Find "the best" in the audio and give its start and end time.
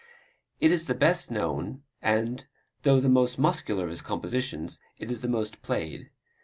0.87-1.29